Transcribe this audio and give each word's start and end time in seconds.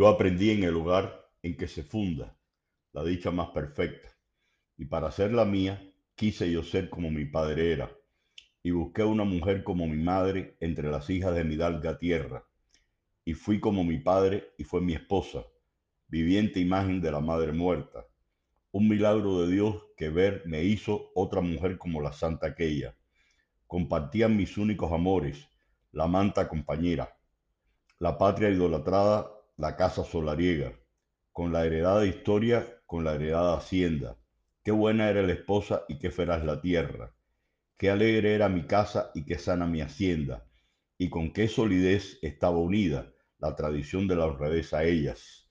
Yo 0.00 0.08
aprendí 0.08 0.48
en 0.48 0.64
el 0.64 0.76
hogar 0.76 1.28
en 1.42 1.58
que 1.58 1.68
se 1.68 1.82
funda 1.82 2.34
la 2.94 3.04
dicha 3.04 3.30
más 3.30 3.50
perfecta, 3.50 4.08
y 4.78 4.86
para 4.86 5.08
hacerla 5.08 5.44
mía 5.44 5.92
quise 6.14 6.50
yo 6.50 6.62
ser 6.62 6.88
como 6.88 7.10
mi 7.10 7.26
padre 7.26 7.72
era, 7.72 7.94
y 8.62 8.70
busqué 8.70 9.04
una 9.04 9.24
mujer 9.24 9.62
como 9.62 9.86
mi 9.86 10.02
madre 10.02 10.56
entre 10.60 10.90
las 10.90 11.10
hijas 11.10 11.34
de 11.34 11.44
mi 11.44 11.56
dalga 11.56 11.98
tierra, 11.98 12.46
y 13.26 13.34
fui 13.34 13.60
como 13.60 13.84
mi 13.84 13.98
padre 13.98 14.54
y 14.56 14.64
fue 14.64 14.80
mi 14.80 14.94
esposa, 14.94 15.44
viviente 16.08 16.60
imagen 16.60 17.02
de 17.02 17.12
la 17.12 17.20
madre 17.20 17.52
muerta. 17.52 18.06
Un 18.72 18.88
milagro 18.88 19.42
de 19.42 19.52
Dios 19.52 19.84
que 19.98 20.08
ver 20.08 20.44
me 20.46 20.64
hizo 20.64 21.10
otra 21.14 21.42
mujer 21.42 21.76
como 21.76 22.00
la 22.00 22.14
santa 22.14 22.46
aquella. 22.46 22.96
Compartían 23.66 24.34
mis 24.34 24.56
únicos 24.56 24.92
amores, 24.92 25.46
la 25.92 26.06
manta 26.06 26.48
compañera, 26.48 27.14
la 27.98 28.16
patria 28.16 28.48
idolatrada 28.48 29.30
la 29.60 29.76
casa 29.76 30.04
solariega, 30.04 30.72
con 31.32 31.52
la 31.52 31.66
heredada 31.66 32.06
historia, 32.06 32.80
con 32.86 33.04
la 33.04 33.14
heredada 33.16 33.58
hacienda. 33.58 34.16
Qué 34.64 34.70
buena 34.70 35.10
era 35.10 35.20
la 35.20 35.34
esposa 35.34 35.84
y 35.86 35.98
qué 35.98 36.10
feraz 36.10 36.42
la 36.46 36.62
tierra. 36.62 37.14
Qué 37.76 37.90
alegre 37.90 38.34
era 38.34 38.48
mi 38.48 38.62
casa 38.66 39.10
y 39.14 39.26
qué 39.26 39.36
sana 39.36 39.66
mi 39.66 39.82
hacienda. 39.82 40.46
Y 40.96 41.10
con 41.10 41.30
qué 41.34 41.46
solidez 41.46 42.18
estaba 42.22 42.56
unida 42.56 43.12
la 43.38 43.54
tradición 43.54 44.08
de 44.08 44.16
la 44.16 44.24
honradez 44.24 44.72
a 44.72 44.84
ellas. 44.84 45.50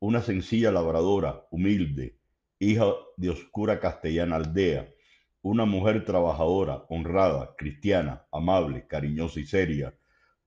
Una 0.00 0.20
sencilla 0.20 0.72
labradora, 0.72 1.46
humilde, 1.52 2.18
hija 2.58 2.86
de 3.16 3.30
oscura 3.30 3.78
castellana 3.78 4.34
aldea, 4.34 4.88
una 5.42 5.64
mujer 5.64 6.04
trabajadora, 6.04 6.86
honrada, 6.88 7.54
cristiana, 7.56 8.26
amable, 8.32 8.88
cariñosa 8.88 9.38
y 9.38 9.46
seria, 9.46 9.94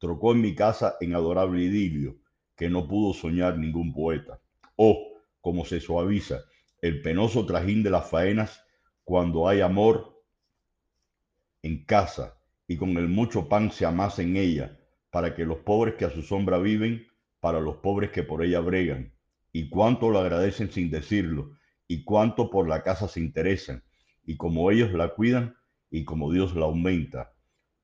trocó 0.00 0.32
en 0.32 0.40
mi 0.40 0.56
casa 0.56 0.96
en 1.00 1.14
adorable 1.14 1.62
idilio 1.62 2.16
que 2.56 2.68
no 2.68 2.88
pudo 2.88 3.12
soñar 3.14 3.58
ningún 3.58 3.92
poeta. 3.92 4.40
Oh, 4.76 5.20
cómo 5.40 5.64
se 5.64 5.80
suaviza 5.80 6.40
el 6.80 7.02
penoso 7.02 7.46
trajín 7.46 7.82
de 7.82 7.90
las 7.90 8.08
faenas 8.08 8.62
cuando 9.04 9.48
hay 9.48 9.60
amor 9.60 10.22
en 11.62 11.84
casa 11.84 12.38
y 12.68 12.76
con 12.76 12.96
el 12.96 13.08
mucho 13.08 13.48
pan 13.48 13.70
se 13.70 13.86
amasa 13.86 14.22
en 14.22 14.36
ella, 14.36 14.78
para 15.10 15.34
que 15.34 15.44
los 15.44 15.58
pobres 15.58 15.94
que 15.94 16.04
a 16.04 16.10
su 16.10 16.22
sombra 16.22 16.58
viven, 16.58 17.06
para 17.40 17.60
los 17.60 17.76
pobres 17.76 18.10
que 18.10 18.22
por 18.22 18.44
ella 18.44 18.60
bregan, 18.60 19.14
y 19.52 19.68
cuánto 19.68 20.10
lo 20.10 20.18
agradecen 20.18 20.70
sin 20.70 20.90
decirlo, 20.90 21.52
y 21.86 22.02
cuánto 22.02 22.50
por 22.50 22.68
la 22.68 22.82
casa 22.82 23.06
se 23.08 23.20
interesan, 23.20 23.84
y 24.24 24.36
como 24.36 24.70
ellos 24.70 24.92
la 24.92 25.14
cuidan, 25.14 25.54
y 25.90 26.04
como 26.04 26.32
Dios 26.32 26.56
la 26.56 26.66
aumenta. 26.66 27.32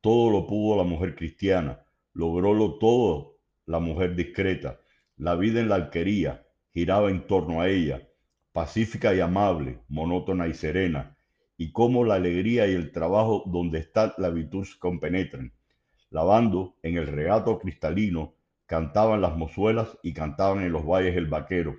Todo 0.00 0.30
lo 0.30 0.46
pudo 0.46 0.78
la 0.78 0.84
mujer 0.84 1.14
cristiana, 1.14 1.84
logrólo 2.14 2.78
todo 2.78 3.39
la 3.70 3.78
mujer 3.78 4.16
discreta. 4.16 4.80
La 5.16 5.36
vida 5.36 5.60
en 5.60 5.68
la 5.68 5.76
alquería 5.76 6.44
giraba 6.74 7.08
en 7.08 7.28
torno 7.28 7.60
a 7.60 7.68
ella, 7.68 8.02
pacífica 8.52 9.14
y 9.14 9.20
amable, 9.20 9.78
monótona 9.88 10.48
y 10.48 10.54
serena, 10.54 11.16
y 11.56 11.70
cómo 11.70 12.04
la 12.04 12.14
alegría 12.14 12.66
y 12.66 12.74
el 12.74 12.90
trabajo 12.90 13.44
donde 13.46 13.78
está 13.78 14.12
la 14.18 14.30
virtud 14.30 14.64
se 14.64 14.76
compenetran. 14.80 15.52
Lavando 16.10 16.78
en 16.82 16.96
el 16.96 17.06
regato 17.06 17.60
cristalino, 17.60 18.34
cantaban 18.66 19.20
las 19.20 19.36
mozuelas 19.36 19.96
y 20.02 20.14
cantaban 20.14 20.64
en 20.64 20.72
los 20.72 20.84
valles 20.84 21.16
el 21.16 21.26
vaquero, 21.26 21.76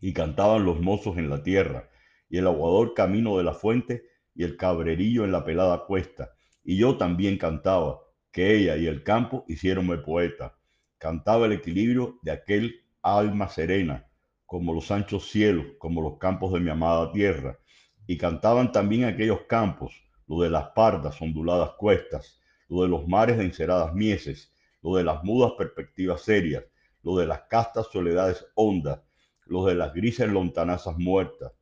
y 0.00 0.14
cantaban 0.14 0.64
los 0.64 0.80
mozos 0.80 1.18
en 1.18 1.28
la 1.28 1.42
tierra, 1.42 1.90
y 2.30 2.38
el 2.38 2.46
aguador 2.46 2.94
camino 2.94 3.36
de 3.36 3.44
la 3.44 3.52
fuente, 3.52 4.04
y 4.34 4.44
el 4.44 4.56
cabrerillo 4.56 5.24
en 5.24 5.32
la 5.32 5.44
pelada 5.44 5.84
cuesta. 5.84 6.30
Y 6.64 6.78
yo 6.78 6.96
también 6.96 7.36
cantaba, 7.36 8.00
que 8.32 8.56
ella 8.56 8.78
y 8.78 8.86
el 8.86 9.02
campo 9.02 9.44
hicieronme 9.48 9.98
poeta 9.98 10.56
cantaba 11.00 11.46
el 11.46 11.52
equilibrio 11.52 12.18
de 12.20 12.30
aquel 12.30 12.84
alma 13.00 13.48
serena, 13.48 14.06
como 14.44 14.74
los 14.74 14.90
anchos 14.90 15.30
cielos, 15.30 15.64
como 15.78 16.02
los 16.02 16.18
campos 16.18 16.52
de 16.52 16.60
mi 16.60 16.68
amada 16.68 17.10
tierra, 17.10 17.58
y 18.06 18.18
cantaban 18.18 18.70
también 18.70 19.04
aquellos 19.04 19.40
campos, 19.48 19.94
lo 20.26 20.42
de 20.42 20.50
las 20.50 20.68
pardas 20.74 21.20
onduladas 21.22 21.70
cuestas, 21.78 22.38
lo 22.68 22.82
de 22.82 22.88
los 22.88 23.08
mares 23.08 23.38
de 23.38 23.44
enceradas 23.44 23.94
mieses, 23.94 24.52
lo 24.82 24.94
de 24.94 25.04
las 25.04 25.24
mudas 25.24 25.52
perspectivas 25.56 26.20
serias, 26.20 26.64
lo 27.02 27.16
de 27.16 27.26
las 27.26 27.42
castas 27.48 27.86
soledades 27.90 28.46
hondas, 28.54 29.00
lo 29.46 29.64
de 29.64 29.76
las 29.76 29.94
grises 29.94 30.28
lontanazas 30.28 30.98
muertas. 30.98 31.52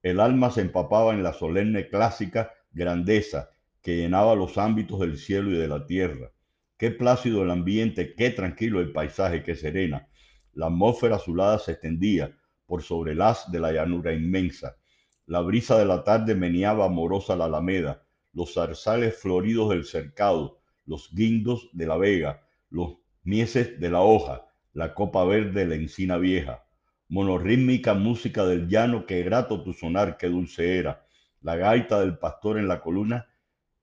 El 0.00 0.20
alma 0.20 0.52
se 0.52 0.60
empapaba 0.60 1.12
en 1.12 1.24
la 1.24 1.32
solemne 1.32 1.88
clásica 1.88 2.52
grandeza 2.70 3.50
que 3.82 3.96
llenaba 3.96 4.36
los 4.36 4.56
ámbitos 4.58 5.00
del 5.00 5.18
cielo 5.18 5.50
y 5.50 5.56
de 5.56 5.66
la 5.66 5.84
tierra 5.86 6.30
Qué 6.78 6.90
plácido 6.90 7.42
el 7.42 7.50
ambiente, 7.50 8.14
qué 8.14 8.28
tranquilo 8.28 8.80
el 8.80 8.92
paisaje, 8.92 9.42
qué 9.42 9.56
serena. 9.56 10.08
La 10.52 10.66
atmósfera 10.66 11.16
azulada 11.16 11.58
se 11.58 11.72
extendía 11.72 12.36
por 12.66 12.82
sobre 12.82 13.12
el 13.12 13.22
haz 13.22 13.50
de 13.50 13.60
la 13.60 13.72
llanura 13.72 14.12
inmensa. 14.12 14.76
La 15.24 15.40
brisa 15.40 15.78
de 15.78 15.86
la 15.86 16.04
tarde 16.04 16.34
meneaba 16.34 16.84
amorosa 16.84 17.34
la 17.34 17.46
alameda, 17.46 18.02
los 18.34 18.52
zarzales 18.52 19.16
floridos 19.16 19.70
del 19.70 19.84
cercado, 19.84 20.60
los 20.84 21.14
guindos 21.14 21.70
de 21.72 21.86
la 21.86 21.96
vega, 21.96 22.42
los 22.68 22.98
mieses 23.22 23.80
de 23.80 23.88
la 23.88 24.02
hoja, 24.02 24.44
la 24.74 24.92
copa 24.92 25.24
verde 25.24 25.60
de 25.60 25.66
la 25.66 25.74
encina 25.76 26.18
vieja. 26.18 26.66
Monorítmica 27.08 27.94
música 27.94 28.44
del 28.44 28.68
llano, 28.68 29.06
qué 29.06 29.22
grato 29.22 29.62
tu 29.62 29.72
sonar, 29.72 30.18
qué 30.18 30.26
dulce 30.26 30.76
era. 30.76 31.06
La 31.40 31.56
gaita 31.56 32.00
del 32.00 32.18
pastor 32.18 32.58
en 32.58 32.68
la 32.68 32.82
columna 32.82 33.30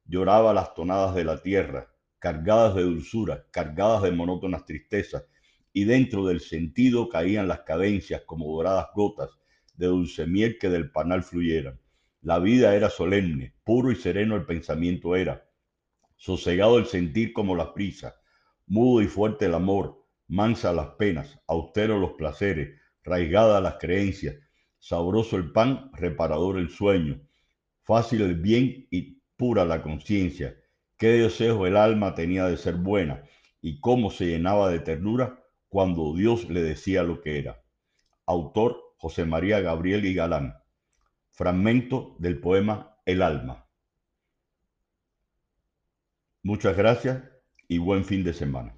lloraba 0.06 0.54
las 0.54 0.76
tonadas 0.76 1.16
de 1.16 1.24
la 1.24 1.42
tierra 1.42 1.93
cargadas 2.24 2.74
de 2.76 2.84
dulzura, 2.84 3.46
cargadas 3.52 4.04
de 4.04 4.12
monótonas 4.14 4.64
tristezas, 4.64 5.26
y 5.74 5.84
dentro 5.84 6.26
del 6.26 6.40
sentido 6.40 7.10
caían 7.10 7.50
las 7.50 7.64
cadencias 7.64 8.22
como 8.26 8.46
doradas 8.56 8.88
gotas 8.96 9.30
de 9.76 9.88
dulce 9.88 10.26
miel 10.26 10.58
que 10.58 10.70
del 10.70 10.90
panal 10.90 11.24
fluyeran. 11.24 11.82
La 12.22 12.40
vida 12.40 12.76
era 12.76 12.90
solemne, 12.90 13.56
puro 13.66 13.92
y 13.92 13.98
sereno 13.98 14.38
el 14.38 14.46
pensamiento 14.46 15.18
era, 15.18 15.50
sosegado 16.16 16.78
el 16.78 16.86
sentir 16.86 17.34
como 17.34 17.58
las 17.58 17.72
prisas, 17.72 18.14
mudo 18.68 19.02
y 19.02 19.08
fuerte 19.08 19.48
el 19.48 19.54
amor, 19.54 20.06
mansa 20.30 20.72
las 20.72 20.92
penas, 20.92 21.38
austero 21.46 22.00
los 22.00 22.14
placeres, 22.14 22.80
raigada 23.04 23.60
las 23.60 23.76
creencias, 23.82 24.38
sabroso 24.80 25.36
el 25.36 25.52
pan, 25.52 25.92
reparador 25.92 26.58
el 26.58 26.70
sueño, 26.70 27.20
fácil 27.82 28.22
el 28.22 28.36
bien 28.36 28.88
y 28.92 29.22
pura 29.36 29.66
la 29.66 29.82
conciencia, 29.82 30.56
qué 31.04 31.10
deseos 31.10 31.68
el 31.68 31.76
alma 31.76 32.16
tenía 32.16 32.46
de 32.46 32.56
ser 32.56 32.76
buena 32.76 33.26
y 33.62 33.82
cómo 33.82 34.10
se 34.10 34.26
llenaba 34.26 34.70
de 34.70 34.80
ternura 34.80 35.44
cuando 35.68 36.16
Dios 36.16 36.50
le 36.50 36.62
decía 36.62 37.04
lo 37.04 37.20
que 37.20 37.40
era. 37.40 37.62
Autor 38.26 38.78
José 38.96 39.26
María 39.26 39.60
Gabriel 39.60 40.06
y 40.06 40.14
Galán. 40.14 40.56
Fragmento 41.30 42.16
del 42.20 42.40
poema 42.40 42.96
El 43.06 43.22
alma. 43.22 43.68
Muchas 46.42 46.78
gracias 46.78 47.22
y 47.68 47.80
buen 47.80 48.06
fin 48.06 48.24
de 48.24 48.34
semana. 48.34 48.74